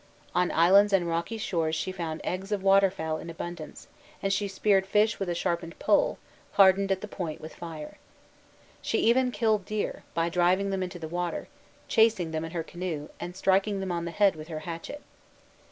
On 0.33 0.49
islands 0.51 0.93
and 0.93 1.07
rocky 1.07 1.37
shores 1.37 1.75
she 1.75 1.91
found 1.91 2.21
eggs 2.23 2.51
of 2.51 2.63
water 2.63 2.89
fowl 2.89 3.17
in 3.19 3.29
abundance; 3.29 3.87
and 4.23 4.33
she 4.33 4.47
speared 4.47 4.87
fish 4.87 5.19
with 5.19 5.29
a 5.29 5.35
sharpened 5.35 5.77
pole, 5.77 6.17
hardened 6.53 6.91
at 6.91 7.01
the 7.01 7.07
point 7.07 7.39
with 7.39 7.53
fire. 7.53 7.99
She 8.81 8.97
even 8.97 9.29
killed 9.31 9.63
deer, 9.63 10.01
by 10.15 10.27
driving 10.27 10.71
them 10.71 10.81
into 10.81 10.97
the 10.97 11.07
water, 11.07 11.47
chasing 11.87 12.31
them 12.31 12.43
in 12.43 12.49
her 12.49 12.63
canoe, 12.63 13.09
and 13.19 13.35
striking 13.35 13.79
them 13.79 13.91
on 13.91 14.05
the 14.05 14.09
head 14.09 14.35
with 14.35 14.47
her 14.47 14.61
hatchet. 14.61 15.03